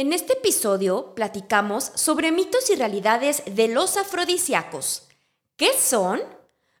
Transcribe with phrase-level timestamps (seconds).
[0.00, 5.06] En este episodio platicamos sobre mitos y realidades de los afrodisíacos.
[5.58, 6.22] ¿Qué son?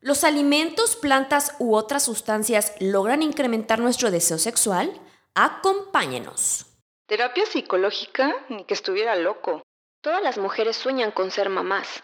[0.00, 4.98] ¿Los alimentos, plantas u otras sustancias logran incrementar nuestro deseo sexual?
[5.34, 6.64] Acompáñenos.
[7.04, 9.64] Terapia psicológica, ni que estuviera loco.
[10.00, 12.02] Todas las mujeres sueñan con ser mamás.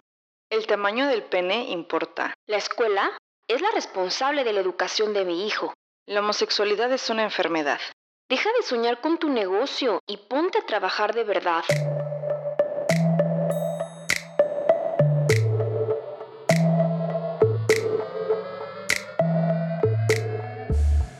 [0.50, 2.34] El tamaño del pene importa.
[2.46, 3.16] La escuela
[3.48, 5.72] es la responsable de la educación de mi hijo.
[6.04, 7.80] La homosexualidad es una enfermedad.
[8.28, 11.62] Deja de soñar con tu negocio y ponte a trabajar de verdad.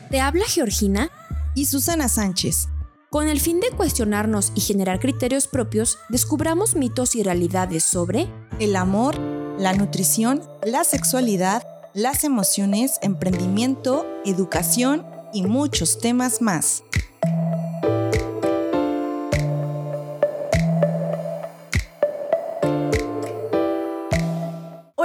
[0.09, 1.09] Te habla Georgina
[1.55, 2.67] y Susana Sánchez.
[3.09, 8.27] Con el fin de cuestionarnos y generar criterios propios, descubramos mitos y realidades sobre
[8.59, 9.17] el amor,
[9.57, 16.83] la nutrición, la sexualidad, las emociones, emprendimiento, educación y muchos temas más.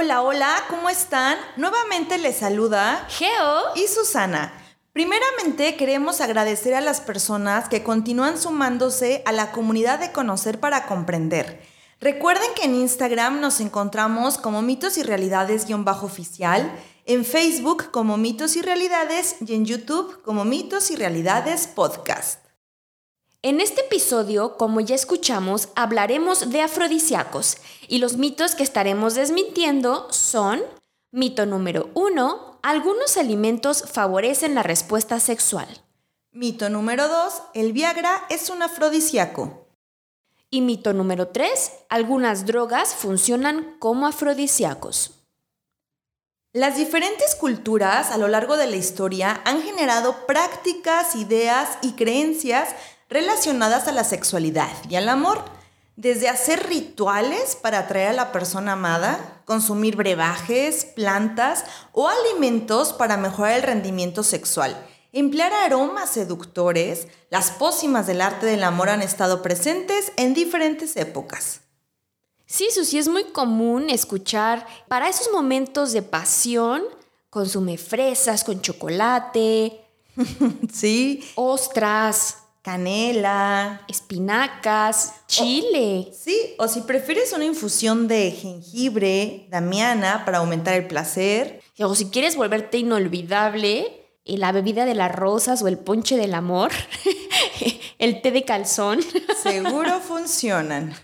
[0.03, 1.37] Hola, hola, ¿cómo están?
[1.55, 4.51] Nuevamente les saluda Geo y Susana.
[4.91, 10.87] Primeramente queremos agradecer a las personas que continúan sumándose a la comunidad de Conocer para
[10.87, 11.65] Comprender.
[12.01, 16.69] Recuerden que en Instagram nos encontramos como mitos y realidades-oficial,
[17.05, 22.42] en Facebook como mitos y realidades y en YouTube como mitos y realidades podcast.
[23.45, 27.57] En este episodio, como ya escuchamos, hablaremos de afrodisíacos
[27.89, 30.61] y los mitos que estaremos desmintiendo son
[31.11, 35.67] mito número uno, algunos alimentos favorecen la respuesta sexual.
[36.31, 37.33] Mito número 2.
[37.53, 39.67] El Viagra es un afrodisíaco.
[40.49, 41.71] Y mito número 3.
[41.89, 45.19] Algunas drogas funcionan como afrodisíacos.
[46.55, 52.75] Las diferentes culturas a lo largo de la historia han generado prácticas, ideas y creencias
[53.13, 55.43] relacionadas a la sexualidad y al amor
[55.95, 63.15] desde hacer rituales para atraer a la persona amada, consumir brebajes, plantas o alimentos para
[63.15, 64.75] mejorar el rendimiento sexual,
[65.11, 71.61] emplear aromas seductores, las pócimas del arte del amor han estado presentes en diferentes épocas.
[72.47, 76.83] Sí, Susi, es muy común escuchar para esos momentos de pasión,
[77.29, 79.85] consume fresas con chocolate.
[80.73, 81.23] sí.
[81.35, 86.11] Ostras canela, espinacas, chile.
[86.17, 91.61] sí, o si prefieres una infusión de jengibre, damiana, para aumentar el placer.
[91.79, 96.71] O si quieres volverte inolvidable, la bebida de las rosas o el ponche del amor,
[97.99, 99.01] el té de calzón.
[99.43, 100.95] Seguro funcionan.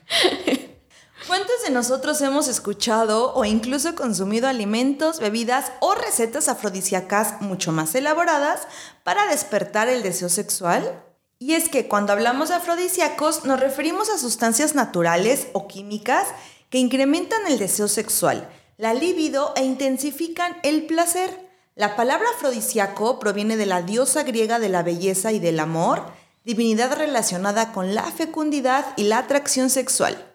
[1.27, 7.93] ¿Cuántos de nosotros hemos escuchado o incluso consumido alimentos, bebidas o recetas afrodisíacas mucho más
[7.95, 8.65] elaboradas
[9.03, 11.03] para despertar el deseo sexual?
[11.39, 16.27] Y es que cuando hablamos de afrodisíacos nos referimos a sustancias naturales o químicas
[16.69, 21.49] que incrementan el deseo sexual, la libido e intensifican el placer.
[21.75, 26.11] La palabra afrodisíaco proviene de la diosa griega de la belleza y del amor,
[26.43, 30.33] divinidad relacionada con la fecundidad y la atracción sexual,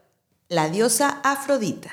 [0.48, 1.90] la diosa Afrodita.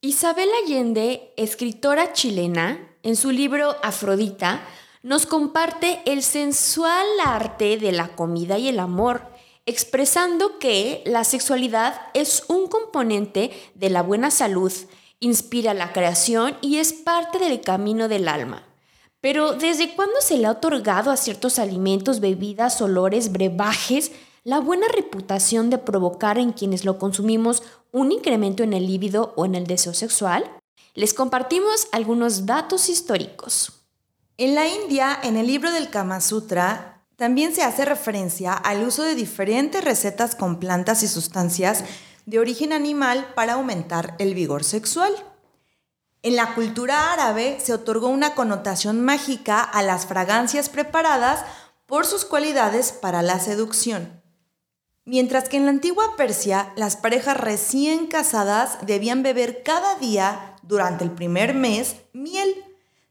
[0.00, 4.62] Isabel Allende, escritora chilena, en su libro Afrodita,
[5.08, 9.22] nos comparte el sensual arte de la comida y el amor,
[9.64, 14.70] expresando que la sexualidad es un componente de la buena salud,
[15.18, 18.64] inspira la creación y es parte del camino del alma.
[19.22, 24.12] Pero ¿desde cuándo se le ha otorgado a ciertos alimentos, bebidas, olores, brebajes
[24.44, 29.46] la buena reputación de provocar en quienes lo consumimos un incremento en el líbido o
[29.46, 30.44] en el deseo sexual?
[30.92, 33.77] Les compartimos algunos datos históricos.
[34.40, 39.02] En la India, en el libro del Kama Sutra, también se hace referencia al uso
[39.02, 41.82] de diferentes recetas con plantas y sustancias
[42.24, 45.12] de origen animal para aumentar el vigor sexual.
[46.22, 51.44] En la cultura árabe se otorgó una connotación mágica a las fragancias preparadas
[51.86, 54.22] por sus cualidades para la seducción.
[55.04, 61.02] Mientras que en la antigua Persia las parejas recién casadas debían beber cada día durante
[61.02, 62.67] el primer mes miel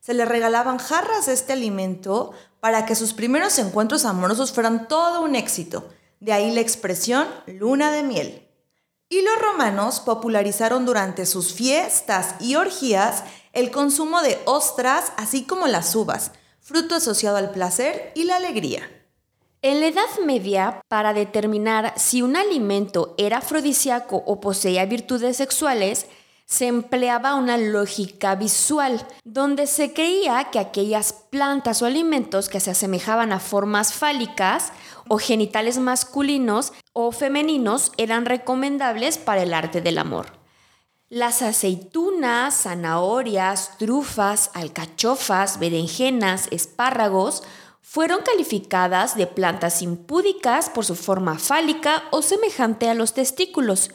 [0.08, 2.32] se le regalaban jarras de este alimento
[2.62, 5.90] para que sus primeros encuentros amorosos fueran todo un éxito.
[6.22, 8.48] De ahí la expresión luna de miel.
[9.10, 15.68] Y los romanos popularizaron durante sus fiestas y orgías el consumo de ostras, así como
[15.68, 16.32] las uvas,
[16.62, 18.90] fruto asociado al placer y la alegría.
[19.62, 26.06] En la Edad Media, para determinar si un alimento era afrodisíaco o poseía virtudes sexuales,
[26.48, 32.72] se empleaba una lógica visual, donde se creía que aquellas plantas o alimentos que se
[32.72, 34.72] asemejaban a formas fálicas
[35.10, 40.28] o genitales masculinos o femeninos eran recomendables para el arte del amor.
[41.10, 47.44] Las aceitunas, zanahorias, trufas, alcachofas, berenjenas, espárragos
[47.82, 53.92] fueron calificadas de plantas impúdicas por su forma fálica o semejante a los testículos,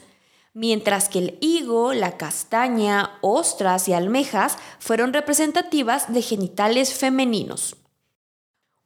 [0.53, 7.75] mientras que el higo, la castaña, ostras y almejas fueron representativas de genitales femeninos.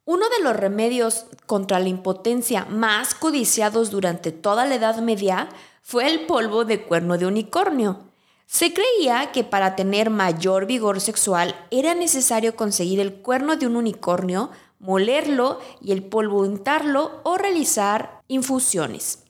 [0.04, 5.50] Uno de los remedios contra la impotencia más codiciados durante toda la Edad Media
[5.82, 8.00] fue el polvo de cuerno de unicornio.
[8.46, 13.76] Se creía que para tener mayor vigor sexual era necesario conseguir el cuerno de un
[13.76, 19.24] unicornio, molerlo y el polvo untarlo o realizar infusiones.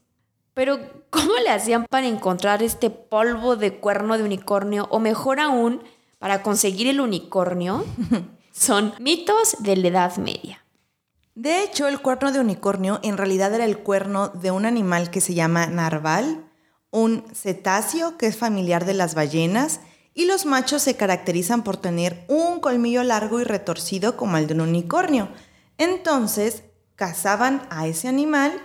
[0.54, 0.78] Pero,
[1.10, 5.82] ¿cómo le hacían para encontrar este polvo de cuerno de unicornio o mejor aún,
[6.18, 7.84] para conseguir el unicornio?
[8.52, 10.64] Son mitos de la Edad Media.
[11.34, 15.20] De hecho, el cuerno de unicornio en realidad era el cuerno de un animal que
[15.20, 16.44] se llama narval,
[16.90, 19.80] un cetáceo que es familiar de las ballenas,
[20.14, 24.54] y los machos se caracterizan por tener un colmillo largo y retorcido como el de
[24.54, 25.28] un unicornio.
[25.76, 26.64] Entonces,
[26.96, 28.60] cazaban a ese animal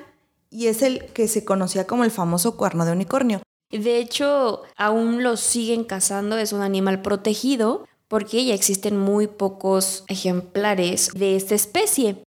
[0.53, 3.41] y es el que se conocía como el famoso cuerno de unicornio.
[3.71, 10.03] De hecho, aún lo siguen cazando, es un animal protegido porque ya existen muy pocos
[10.07, 12.23] ejemplares de esta especie.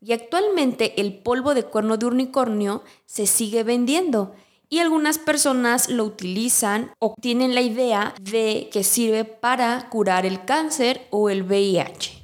[0.00, 4.34] Y actualmente el polvo de cuerno de unicornio se sigue vendiendo
[4.68, 10.44] y algunas personas lo utilizan o tienen la idea de que sirve para curar el
[10.44, 12.17] cáncer o el VIH.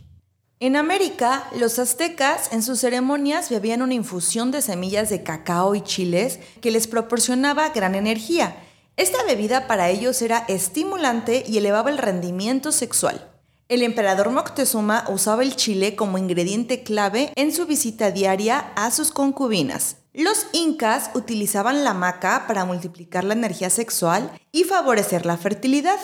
[0.64, 5.82] En América, los aztecas en sus ceremonias bebían una infusión de semillas de cacao y
[5.82, 8.56] chiles que les proporcionaba gran energía.
[8.96, 13.30] Esta bebida para ellos era estimulante y elevaba el rendimiento sexual.
[13.68, 19.10] El emperador Moctezuma usaba el chile como ingrediente clave en su visita diaria a sus
[19.10, 19.98] concubinas.
[20.14, 25.98] Los incas utilizaban la maca para multiplicar la energía sexual y favorecer la fertilidad.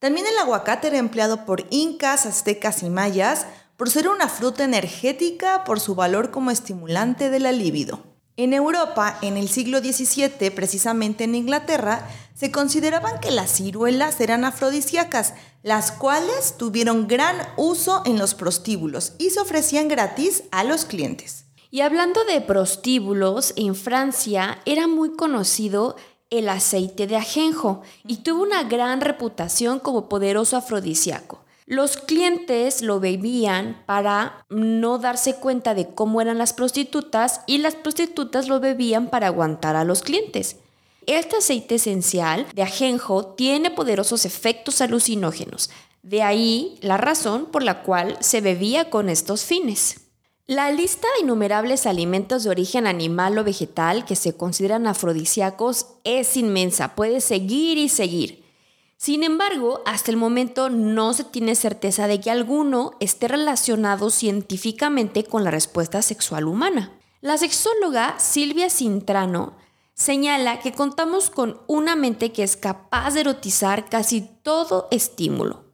[0.00, 3.46] También el aguacate era empleado por incas, aztecas y mayas
[3.82, 7.98] por ser una fruta energética por su valor como estimulante de la libido.
[8.36, 14.44] En Europa, en el siglo XVII, precisamente en Inglaterra, se consideraban que las ciruelas eran
[14.44, 15.34] afrodisíacas,
[15.64, 21.46] las cuales tuvieron gran uso en los prostíbulos y se ofrecían gratis a los clientes.
[21.72, 25.96] Y hablando de prostíbulos, en Francia era muy conocido
[26.30, 31.41] el aceite de ajenjo y tuvo una gran reputación como poderoso afrodisíaco.
[31.72, 37.76] Los clientes lo bebían para no darse cuenta de cómo eran las prostitutas y las
[37.76, 40.56] prostitutas lo bebían para aguantar a los clientes.
[41.06, 45.70] Este aceite esencial de ajenjo tiene poderosos efectos alucinógenos,
[46.02, 50.08] de ahí la razón por la cual se bebía con estos fines.
[50.46, 56.36] La lista de innumerables alimentos de origen animal o vegetal que se consideran afrodisíacos es
[56.36, 58.41] inmensa, puede seguir y seguir.
[59.02, 65.24] Sin embargo, hasta el momento no se tiene certeza de que alguno esté relacionado científicamente
[65.24, 66.92] con la respuesta sexual humana.
[67.20, 69.56] La sexóloga Silvia Cintrano
[69.92, 75.64] señala que contamos con una mente que es capaz de erotizar casi todo estímulo.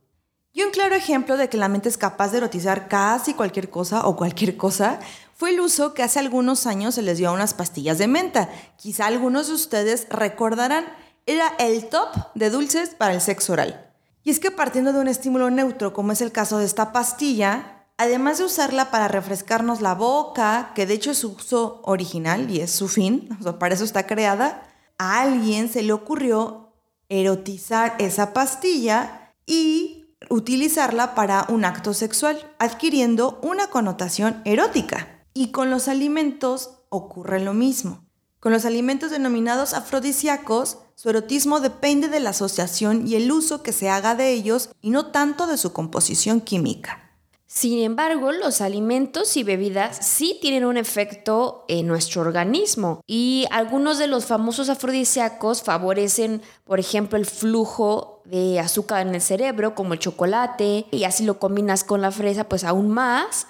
[0.55, 4.07] Y un claro ejemplo de que la mente es capaz de erotizar casi cualquier cosa
[4.07, 5.01] o cualquier cosa
[5.35, 8.49] fue el uso que hace algunos años se les dio a unas pastillas de menta.
[8.79, 10.87] Quizá algunos de ustedes recordarán
[11.29, 13.93] era el top de dulces para el sexo oral.
[14.25, 17.87] Y es que partiendo de un estímulo neutro, como es el caso de esta pastilla,
[17.99, 22.61] además de usarla para refrescarnos la boca, que de hecho es su uso original y
[22.61, 23.29] es su fin,
[23.61, 24.63] para eso está creada,
[24.97, 26.73] a alguien se le ocurrió
[27.11, 35.27] erotizar esa pastilla y utilizarla para un acto sexual, adquiriendo una connotación erótica.
[35.35, 38.08] Y con los alimentos ocurre lo mismo.
[38.41, 43.73] Con los alimentos denominados afrodisíacos, su erotismo depende de la asociación y el uso que
[43.73, 47.05] se haga de ellos y no tanto de su composición química.
[47.51, 53.99] Sin embargo, los alimentos y bebidas sí tienen un efecto en nuestro organismo y algunos
[53.99, 59.95] de los famosos afrodisíacos favorecen, por ejemplo, el flujo de azúcar en el cerebro, como
[59.95, 63.47] el chocolate, y así lo combinas con la fresa, pues aún más.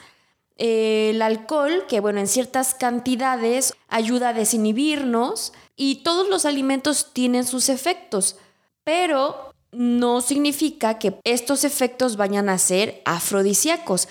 [0.58, 7.44] El alcohol, que bueno, en ciertas cantidades ayuda a desinhibirnos y todos los alimentos tienen
[7.44, 8.36] sus efectos,
[8.84, 14.08] pero no significa que estos efectos vayan a ser afrodisíacos.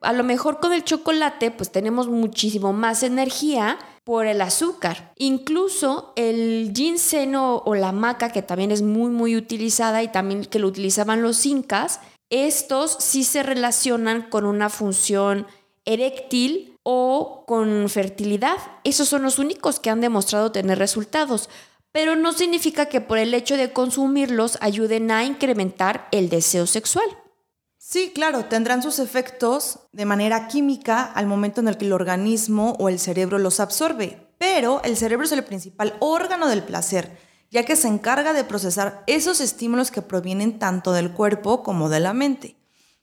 [0.00, 5.12] A lo mejor con el chocolate pues tenemos muchísimo más energía por el azúcar.
[5.16, 10.58] Incluso el ginseng o, la maca, que también es muy, muy utilizada y también que
[10.58, 15.46] lo utilizaban los incas, estos sí se relacionan con una función
[15.84, 18.56] eréctil o con fertilidad.
[18.84, 21.48] Esos son los únicos que han demostrado tener resultados,
[21.92, 27.06] pero no significa que por el hecho de consumirlos ayuden a incrementar el deseo sexual.
[27.78, 32.76] Sí, claro, tendrán sus efectos de manera química al momento en el que el organismo
[32.78, 37.18] o el cerebro los absorbe, pero el cerebro es el principal órgano del placer,
[37.50, 42.00] ya que se encarga de procesar esos estímulos que provienen tanto del cuerpo como de
[42.00, 42.59] la mente.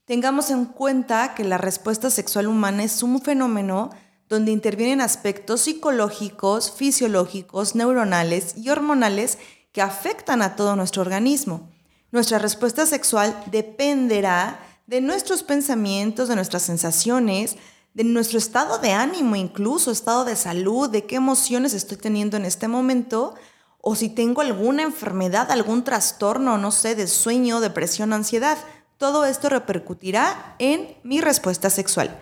[0.08, 3.90] Tengamos en cuenta que la respuesta sexual humana es un fenómeno
[4.30, 9.38] donde intervienen aspectos psicológicos, fisiológicos, neuronales y hormonales
[9.74, 11.70] que afectan a todo nuestro organismo.
[12.14, 17.58] Nuestra respuesta sexual dependerá de nuestros pensamientos, de nuestras sensaciones,
[17.94, 22.46] de nuestro estado de ánimo, incluso estado de salud, de qué emociones estoy teniendo en
[22.46, 23.36] este momento,
[23.82, 28.58] o si tengo alguna enfermedad, algún trastorno, no sé, de sueño, depresión, ansiedad.
[28.98, 32.20] Todo esto repercutirá en mi respuesta sexual.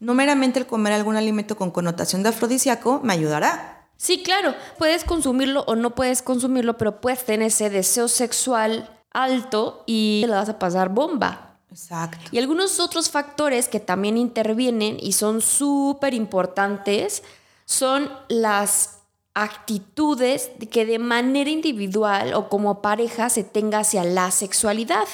[0.00, 3.88] No meramente el comer algún alimento con connotación de afrodisíaco me ayudará.
[3.96, 9.82] Sí, claro, puedes consumirlo o no puedes consumirlo, pero puedes tener ese deseo sexual alto
[9.86, 11.58] y le vas a pasar bomba.
[11.70, 12.18] Exacto.
[12.30, 17.22] Y algunos otros factores que también intervienen y son súper importantes
[17.64, 18.98] son las
[19.34, 25.06] actitudes que de manera individual o como pareja se tenga hacia la sexualidad.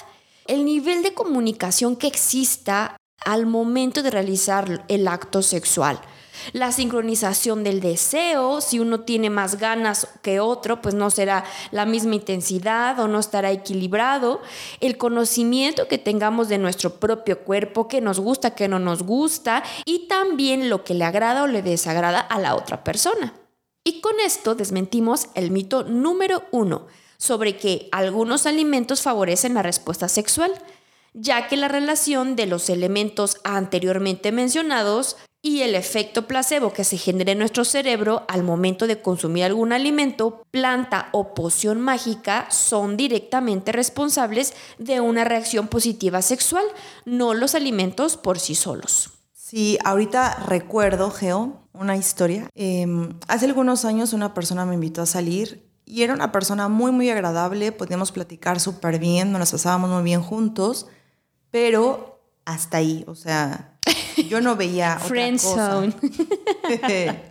[0.47, 6.01] El nivel de comunicación que exista al momento de realizar el acto sexual
[6.53, 11.87] la sincronización del deseo, si uno tiene más ganas que otro, pues no será la
[11.87, 14.41] misma intensidad o no estará equilibrado,
[14.81, 19.63] el conocimiento que tengamos de nuestro propio cuerpo, que nos gusta, que no nos gusta,
[19.85, 23.35] y también lo que le agrada o le desagrada a la otra persona.
[23.85, 30.09] Y con esto desmentimos el mito número uno sobre que algunos alimentos favorecen la respuesta
[30.09, 30.53] sexual,
[31.15, 36.97] ya que la relación de los elementos anteriormente mencionados y el efecto placebo que se
[36.97, 42.97] genera en nuestro cerebro al momento de consumir algún alimento, planta o poción mágica son
[42.97, 46.65] directamente responsables de una reacción positiva sexual,
[47.05, 49.11] no los alimentos por sí solos.
[49.35, 52.49] Sí, ahorita recuerdo, Geo, una historia.
[52.55, 56.93] Em, hace algunos años una persona me invitó a salir y era una persona muy,
[56.93, 60.87] muy agradable, podíamos platicar súper bien, nos pasábamos muy bien juntos,
[61.51, 63.79] pero hasta ahí, o sea,
[64.29, 65.85] yo no veía otra cosa.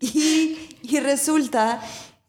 [0.00, 1.80] y, y resulta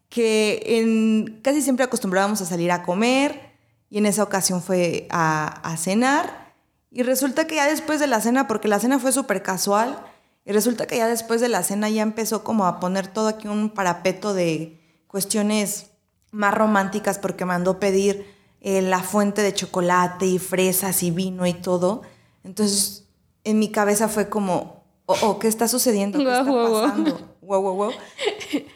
[0.10, 3.56] que en, casi siempre acostumbrábamos a salir a comer
[3.90, 6.48] y en esa ocasión fue a, a cenar
[6.92, 10.00] y resulta que ya después de la cena, porque la cena fue súper casual,
[10.46, 13.50] y resulta que ya después de la cena ya empezó como a poner todo aquí
[13.50, 14.87] un parapeto de
[15.18, 15.90] cuestiones
[16.30, 18.32] más románticas porque mandó pedir
[18.62, 22.04] eh, la fuente de chocolate y fresas y vino y todo.
[22.44, 23.08] Entonces
[23.44, 26.20] en mi cabeza fue como, oh, oh ¿qué está sucediendo?
[26.20, 27.36] ¿Qué está pasando?
[27.42, 27.92] Wow, wow, wow.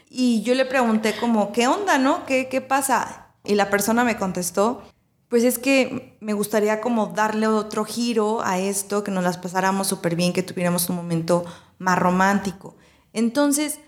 [0.10, 2.26] Y yo le pregunté como, ¿qué onda, no?
[2.26, 3.36] ¿Qué, ¿Qué pasa?
[3.44, 4.82] Y la persona me contestó,
[5.28, 9.86] pues es que me gustaría como darle otro giro a esto, que nos las pasáramos
[9.86, 11.46] súper bien, que tuviéramos un momento
[11.78, 12.78] más romántico.
[13.14, 13.80] Entonces,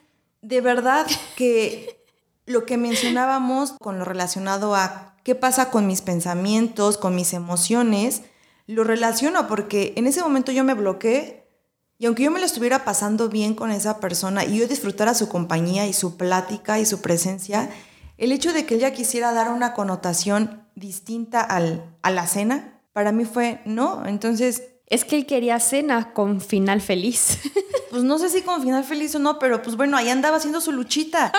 [0.42, 2.03] de verdad que
[2.46, 8.24] lo que mencionábamos con lo relacionado a qué pasa con mis pensamientos, con mis emociones,
[8.68, 11.48] lo relaciono porque en ese momento yo me bloqueé
[11.98, 15.30] y aunque yo me lo estuviera pasando bien con esa persona y yo disfrutara su
[15.30, 17.70] compañía y su plática y su presencia,
[18.18, 23.12] el hecho de que ella quisiera dar una connotación distinta al, a la cena, para
[23.12, 24.06] mí fue no.
[24.06, 24.64] Entonces...
[24.94, 27.40] Es que él quería cena con final feliz.
[27.90, 30.62] Pues no sé si con final feliz o no, pero pues bueno, ahí andaba haciendo
[30.62, 31.32] su luchita.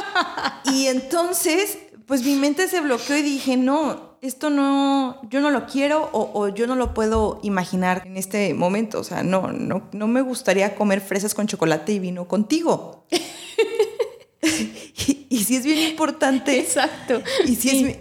[0.72, 5.66] Y entonces, pues mi mente se bloqueó y dije, no, esto no, yo no lo
[5.66, 9.00] quiero o, yo no lo puedo imaginar en este momento.
[9.00, 13.06] O sea, no, no, no me gustaría comer fresas con chocolate y vino contigo.
[15.34, 16.58] y, si es bien importante.
[16.58, 17.22] Exacto.
[17.44, 17.98] Y si, es,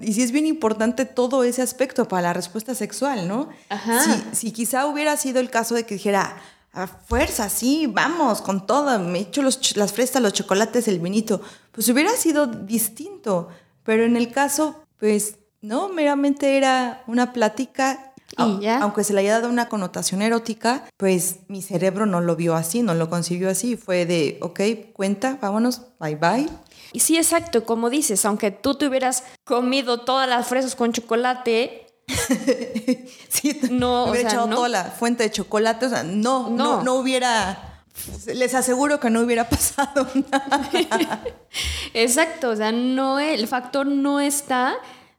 [0.00, 3.48] y si es bien importante todo ese aspecto para la respuesta sexual, ¿no?
[3.68, 4.22] Ajá.
[4.32, 6.36] Si, quizá hubiera sido el caso de que dijera,
[6.72, 11.40] a fuerza, sí, vamos, con todo, me echo los, las fresas, los chocolates, el vinito,
[11.72, 13.48] pues hubiera sido distinto.
[13.82, 18.07] Pero en el caso, pues no, meramente era una plática.
[18.36, 18.80] ¿Y ya?
[18.80, 22.82] Aunque se le haya dado una connotación erótica, pues mi cerebro no lo vio así,
[22.82, 23.76] no lo concibió así.
[23.76, 24.60] Fue de, ok,
[24.92, 26.48] cuenta, vámonos, bye bye.
[26.92, 31.86] Y sí, exacto, como dices, aunque tú te hubieras comido todas las fresas con chocolate,
[33.28, 37.84] sí, no, hubiera echado toda la fuente de chocolate, o sea, no, no, no, hubiera
[38.26, 41.22] Les aseguro que no hubiera pasado nada.
[41.94, 44.76] Exacto, o sea, no, el factor no está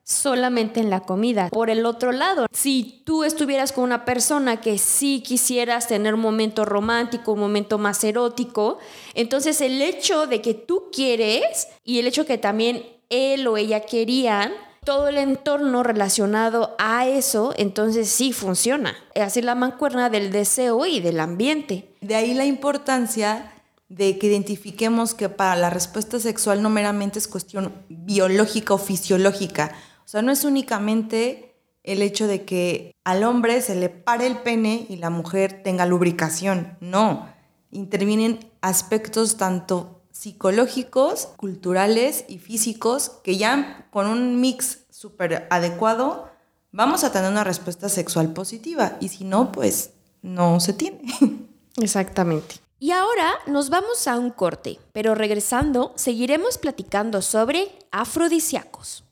[0.09, 1.49] solamente en la comida.
[1.49, 6.19] Por el otro lado, si tú estuvieras con una persona que sí quisieras tener un
[6.19, 8.79] momento romántico, un momento más erótico,
[9.13, 13.81] entonces el hecho de que tú quieres y el hecho que también él o ella
[13.81, 14.51] querían,
[14.83, 18.95] todo el entorno relacionado a eso, entonces sí funciona.
[19.13, 21.93] Es así la mancuerna del deseo y del ambiente.
[22.01, 23.53] De ahí la importancia
[23.89, 29.75] de que identifiquemos que para la respuesta sexual no meramente es cuestión biológica o fisiológica,
[30.09, 34.39] o sea, no es únicamente el hecho de que al hombre se le pare el
[34.39, 36.79] pene y la mujer tenga lubricación.
[36.81, 37.29] No,
[37.69, 46.27] intervienen aspectos tanto psicológicos, culturales y físicos que ya con un mix súper adecuado
[46.71, 49.91] vamos a tener una respuesta sexual positiva y si no, pues
[50.23, 51.03] no se tiene.
[51.77, 52.55] Exactamente.
[52.79, 59.03] Y ahora nos vamos a un corte, pero regresando seguiremos platicando sobre afrodisíacos.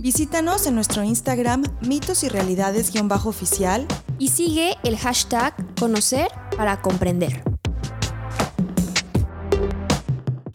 [0.00, 3.84] Visítanos en nuestro Instagram mitos y realidades-oficial
[4.20, 7.42] y sigue el hashtag conocer para comprender.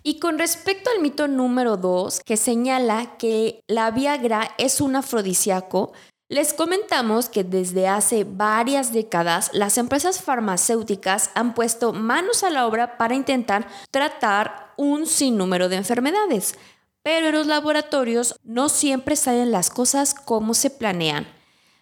[0.01, 5.91] Y con respecto al mito número 2, que señala que la Viagra es un afrodisíaco,
[6.29, 12.65] les comentamos que desde hace varias décadas las empresas farmacéuticas han puesto manos a la
[12.65, 16.55] obra para intentar tratar un sinnúmero de enfermedades,
[17.03, 21.27] pero en los laboratorios no siempre salen las cosas como se planean.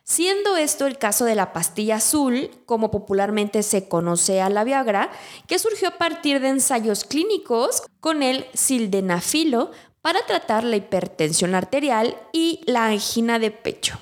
[0.03, 5.11] Siendo esto el caso de la pastilla azul, como popularmente se conoce a la Viagra,
[5.47, 12.17] que surgió a partir de ensayos clínicos con el sildenafilo para tratar la hipertensión arterial
[12.33, 13.99] y la angina de pecho.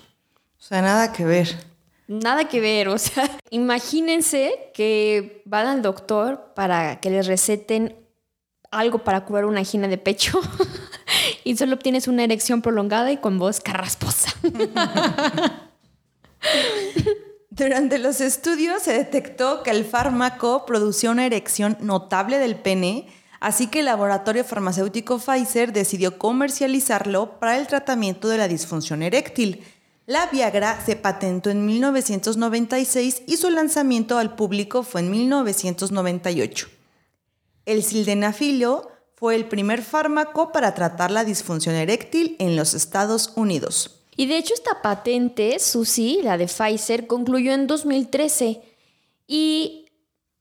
[0.57, 1.69] O sea, nada que ver.
[2.07, 7.95] Nada que ver, o sea, imagínense que van al doctor para que les receten
[8.71, 10.39] algo para curar una angina de pecho
[11.43, 14.33] y solo obtienes una erección prolongada y con voz carrasposa.
[17.49, 23.07] Durante los estudios se detectó que el fármaco producía una erección notable del pene,
[23.41, 29.63] así que el laboratorio farmacéutico Pfizer decidió comercializarlo para el tratamiento de la disfunción eréctil.
[30.05, 36.67] La Viagra se patentó en 1996 y su lanzamiento al público fue en 1998.
[37.65, 43.99] El sildenafilo fue el primer fármaco para tratar la disfunción eréctil en los Estados Unidos.
[44.15, 48.61] Y de hecho esta patente, Susi, la de Pfizer, concluyó en 2013
[49.27, 49.87] y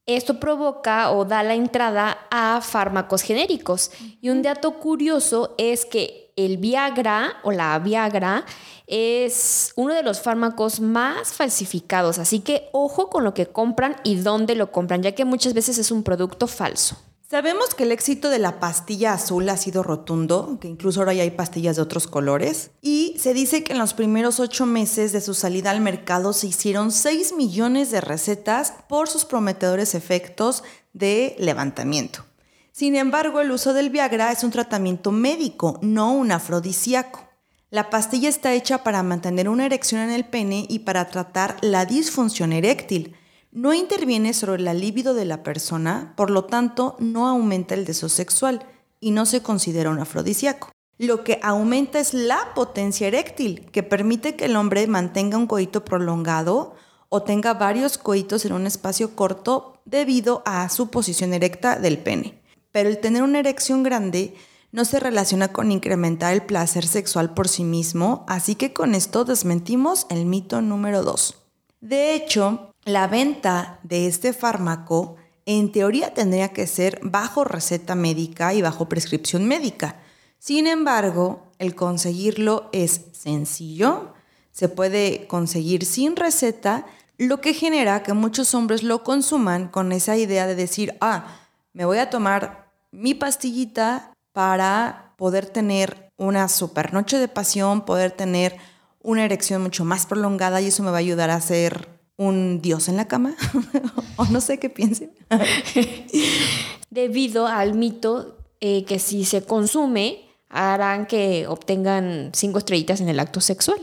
[0.07, 3.91] esto provoca o da la entrada a fármacos genéricos.
[4.21, 8.47] Y un dato curioso es que el Viagra o la Viagra
[8.87, 14.15] es uno de los fármacos más falsificados, así que ojo con lo que compran y
[14.15, 16.97] dónde lo compran, ya que muchas veces es un producto falso.
[17.31, 21.25] Sabemos que el éxito de la pastilla azul ha sido rotundo, que incluso ahora ya
[21.25, 25.21] hay pastillas de otros colores, y se dice que en los primeros ocho meses de
[25.21, 30.65] su salida al mercado se hicieron 6 millones de recetas por sus prometedores efectos
[30.95, 32.25] de levantamiento.
[32.73, 37.29] Sin embargo, el uso del Viagra es un tratamiento médico, no un afrodisíaco.
[37.69, 41.85] La pastilla está hecha para mantener una erección en el pene y para tratar la
[41.85, 43.18] disfunción eréctil,
[43.53, 48.09] no interviene sobre la libido de la persona, por lo tanto no aumenta el deseo
[48.09, 48.67] sexual
[49.01, 50.71] y no se considera un afrodisíaco.
[50.99, 55.85] Lo que aumenta es la potencia eréctil, que permite que el hombre mantenga un coito
[55.85, 56.75] prolongado
[57.09, 62.43] o tenga varios coitos en un espacio corto debido a su posición erecta del pene.
[62.73, 64.35] Pero el tener una erección grande
[64.73, 69.25] no se relaciona con incrementar el placer sexual por sí mismo, así que con esto
[69.25, 71.35] desmentimos el mito número 2.
[71.81, 78.55] De hecho, la venta de este fármaco en teoría tendría que ser bajo receta médica
[78.55, 79.97] y bajo prescripción médica.
[80.39, 84.15] Sin embargo, el conseguirlo es sencillo,
[84.53, 90.17] se puede conseguir sin receta, lo que genera que muchos hombres lo consuman con esa
[90.17, 91.27] idea de decir, ah,
[91.73, 98.13] me voy a tomar mi pastillita para poder tener una super noche de pasión, poder
[98.13, 98.57] tener
[99.03, 102.89] una erección mucho más prolongada y eso me va a ayudar a ser un dios
[102.89, 103.35] en la cama,
[104.17, 105.11] o no sé qué piensen.
[106.91, 113.21] Debido al mito eh, que si se consume, harán que obtengan cinco estrellitas en el
[113.21, 113.79] acto sexual.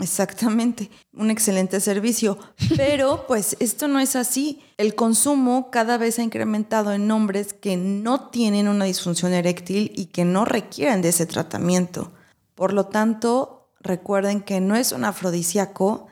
[0.00, 2.38] exactamente, un excelente servicio.
[2.76, 4.60] Pero pues esto no es así.
[4.76, 10.06] El consumo cada vez ha incrementado en hombres que no tienen una disfunción eréctil y
[10.06, 12.12] que no requieren de ese tratamiento.
[12.54, 16.08] Por lo tanto, recuerden que no es un afrodisíaco,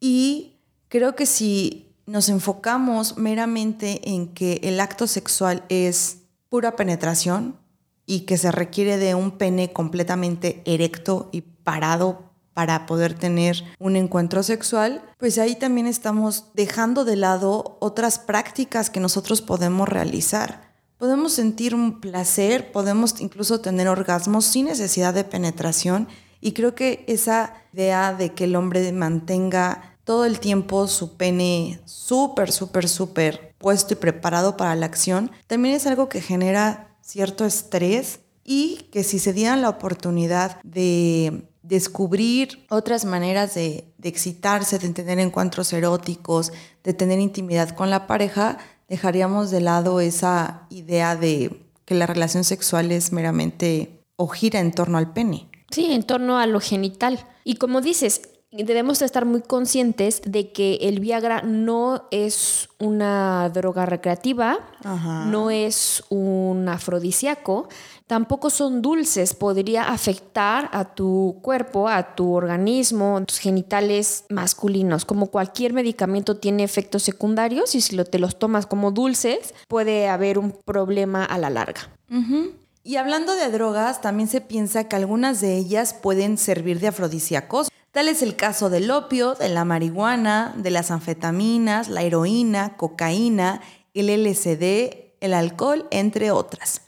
[0.00, 0.53] Y
[0.94, 7.58] creo que si nos enfocamos meramente en que el acto sexual es pura penetración
[8.06, 13.96] y que se requiere de un pene completamente erecto y parado para poder tener un
[13.96, 20.76] encuentro sexual, pues ahí también estamos dejando de lado otras prácticas que nosotros podemos realizar.
[20.96, 26.06] Podemos sentir un placer, podemos incluso tener orgasmos sin necesidad de penetración
[26.40, 31.80] y creo que esa idea de que el hombre mantenga todo el tiempo su pene
[31.84, 37.44] súper, súper, súper puesto y preparado para la acción, también es algo que genera cierto
[37.44, 44.90] estrés y que si se dieran la oportunidad de descubrir otras maneras de, excitarse, de
[44.90, 46.52] tener encuentros eróticos,
[46.84, 52.44] de tener intimidad con la pareja, dejaríamos de lado esa idea de que la relación
[52.44, 55.48] sexual es meramente o gira en torno al pene.
[55.70, 57.26] Sí, en torno a lo genital.
[57.44, 58.20] Y como dices,
[58.62, 64.58] debemos estar muy conscientes de que el Viagra no es una droga recreativa,
[65.26, 67.68] no es un afrodisíaco,
[68.06, 75.04] tampoco son dulces, podría afectar a tu cuerpo, a tu organismo, tus genitales masculinos.
[75.04, 80.08] Como cualquier medicamento tiene efectos secundarios y si lo, te los tomas como dulces, puede
[80.08, 81.90] haber un problema a la larga.
[82.86, 87.68] Y hablando de drogas, también se piensa que algunas de ellas pueden servir de afrodisíacos.
[87.94, 93.60] Tal es el caso del opio, de la marihuana, de las anfetaminas, la heroína, cocaína,
[93.94, 96.80] el LSD, el alcohol, entre otras.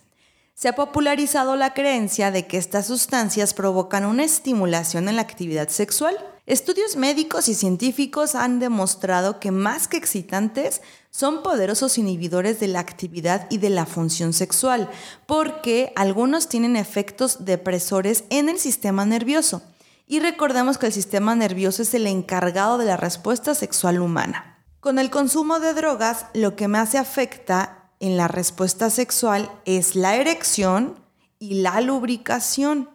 [0.53, 5.69] Se ha popularizado la creencia de que estas sustancias provocan una estimulación en la actividad
[5.69, 6.17] sexual.
[6.45, 12.81] Estudios médicos y científicos han demostrado que más que excitantes, son poderosos inhibidores de la
[12.81, 14.89] actividad y de la función sexual,
[15.25, 19.61] porque algunos tienen efectos depresores en el sistema nervioso.
[20.09, 24.63] Y recordemos que el sistema nervioso es el encargado de la respuesta sexual humana.
[24.79, 29.97] Con el consumo de drogas, lo que más se afecta en la respuesta sexual es
[29.97, 30.97] la erección
[31.39, 32.89] y la lubricación.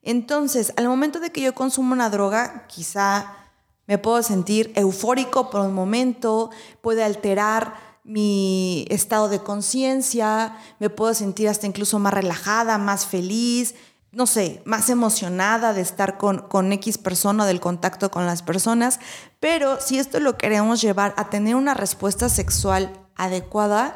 [0.00, 3.34] Entonces, al momento de que yo consumo una droga, quizá
[3.86, 11.12] me puedo sentir eufórico por un momento, puede alterar mi estado de conciencia, me puedo
[11.12, 13.74] sentir hasta incluso más relajada, más feliz,
[14.16, 18.98] no sé, más emocionada de estar con, con X persona, del contacto con las personas.
[19.40, 23.94] Pero si esto lo queremos llevar a tener una respuesta sexual adecuada,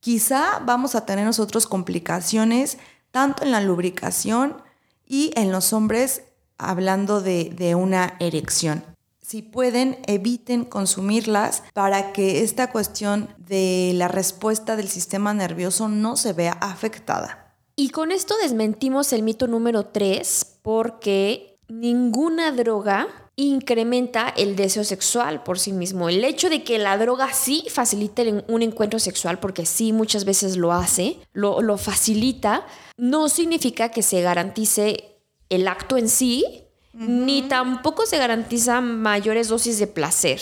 [0.00, 2.76] quizá vamos a tener nosotros complicaciones
[3.10, 4.62] tanto en la lubricación
[5.06, 6.22] y en los hombres
[6.58, 8.84] hablando de, de una erección
[9.30, 16.16] si pueden, eviten consumirlas para que esta cuestión de la respuesta del sistema nervioso no
[16.16, 17.49] se vea afectada.
[17.76, 25.42] Y con esto desmentimos el mito número 3 porque ninguna droga incrementa el deseo sexual
[25.42, 26.08] por sí mismo.
[26.08, 30.56] El hecho de que la droga sí facilite un encuentro sexual, porque sí muchas veces
[30.56, 35.16] lo hace, lo, lo facilita, no significa que se garantice
[35.48, 40.40] el acto en sí, ni tampoco se garantiza mayores dosis de placer.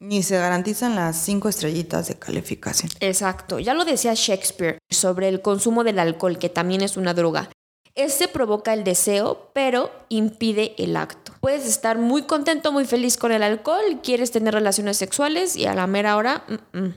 [0.00, 2.90] Ni se garantizan las cinco estrellitas de calificación.
[3.00, 3.58] Exacto.
[3.58, 7.50] Ya lo decía Shakespeare sobre el consumo del alcohol, que también es una droga.
[7.98, 11.32] Este provoca el deseo, pero impide el acto.
[11.40, 15.74] Puedes estar muy contento, muy feliz con el alcohol, quieres tener relaciones sexuales y a
[15.74, 16.94] la mera hora, mm, mm,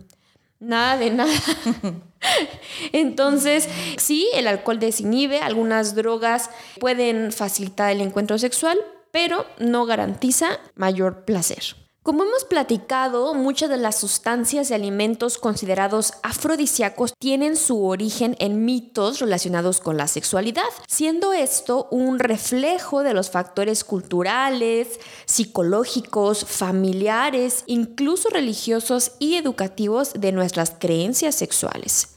[0.60, 1.34] nada de nada.
[2.92, 8.78] Entonces, sí, el alcohol desinhibe, algunas drogas pueden facilitar el encuentro sexual,
[9.12, 11.81] pero no garantiza mayor placer.
[12.04, 18.66] Como hemos platicado, muchas de las sustancias y alimentos considerados afrodisíacos tienen su origen en
[18.66, 27.64] mitos relacionados con la sexualidad, siendo esto un reflejo de los factores culturales, psicológicos, familiares,
[27.68, 32.16] incluso religiosos y educativos de nuestras creencias sexuales.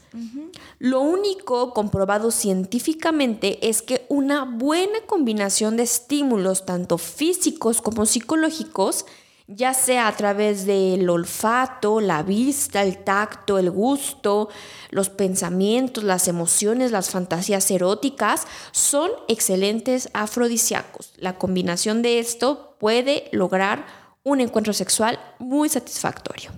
[0.79, 9.05] Lo único comprobado científicamente es que una buena combinación de estímulos, tanto físicos como psicológicos,
[9.47, 14.49] ya sea a través del olfato, la vista, el tacto, el gusto,
[14.89, 21.13] los pensamientos, las emociones, las fantasías eróticas, son excelentes afrodisíacos.
[21.17, 23.85] La combinación de esto puede lograr
[24.23, 26.51] un encuentro sexual muy satisfactorio.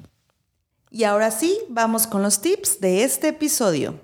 [0.90, 4.00] Y ahora sí, vamos con los tips de este episodio.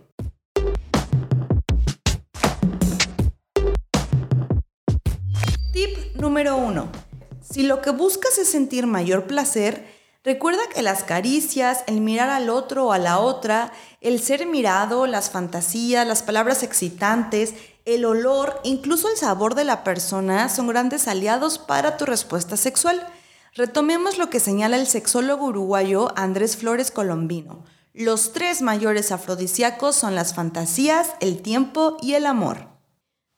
[5.72, 7.13] Tip número 1
[7.54, 9.86] si lo que buscas es sentir mayor placer,
[10.24, 15.06] recuerda que las caricias, el mirar al otro o a la otra, el ser mirado,
[15.06, 17.54] las fantasías, las palabras excitantes,
[17.86, 23.08] el olor, incluso el sabor de la persona son grandes aliados para tu respuesta sexual.
[23.54, 27.64] retomemos lo que señala el sexólogo uruguayo Andrés Flores Colombino.
[27.94, 32.66] Los tres mayores afrodisíacos son las fantasías, el tiempo y el amor.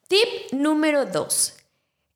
[0.08, 1.55] Tip número 2.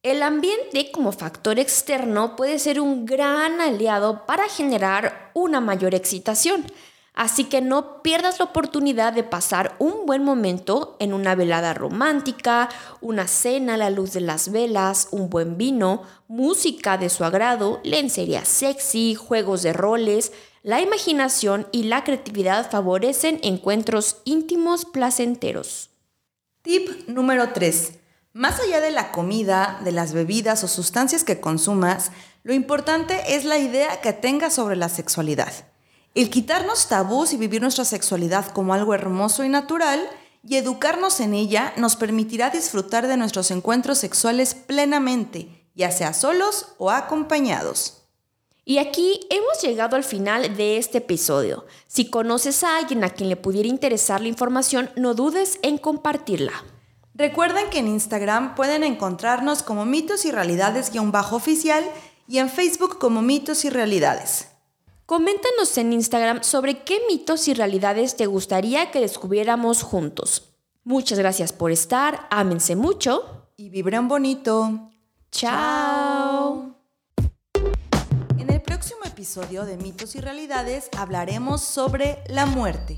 [0.02, 6.66] El ambiente como factor externo puede ser un gran aliado para generar una mayor excitación.
[7.14, 12.70] Así que no pierdas la oportunidad de pasar un buen momento en una velada romántica,
[13.02, 17.82] una cena a la luz de las velas, un buen vino, música de su agrado,
[17.84, 20.32] lencería sexy, juegos de roles.
[20.64, 25.90] La imaginación y la creatividad favorecen encuentros íntimos placenteros.
[26.62, 27.99] Tip número 3.
[28.40, 32.12] Más allá de la comida, de las bebidas o sustancias que consumas,
[32.44, 35.52] lo importante es la idea que tengas sobre la sexualidad.
[36.16, 40.00] El quitarnos tabús y vivir nuestra sexualidad como algo hermoso y natural
[40.42, 46.76] y educarnos en ella nos permitirá disfrutar de nuestros encuentros sexuales plenamente, ya sea solos
[46.78, 48.04] o acompañados.
[48.64, 51.66] Y aquí hemos llegado al final de este episodio.
[51.88, 56.54] Si conoces a alguien a quien le pudiera interesar la información, no dudes en compartirla.
[57.20, 61.84] Recuerden que en Instagram pueden encontrarnos como mitos y realidades-oficial
[62.30, 64.48] y en Facebook como mitos y realidades.
[65.06, 70.54] Coméntanos en Instagram sobre qué mitos y realidades te gustaría que descubriéramos juntos.
[70.86, 74.90] Muchas gracias por estar, ámense mucho y vibren bonito.
[75.30, 76.74] Chao.
[78.38, 82.98] En el próximo episodio de Mitos y Realidades hablaremos sobre la muerte.